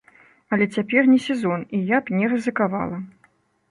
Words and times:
Але 0.55 0.65
цяпер 0.77 1.03
не 1.13 1.19
сезон, 1.27 1.59
і 1.79 1.85
я 1.95 2.03
б 2.03 2.19
не 2.19 2.35
рызыкавала. 2.35 2.97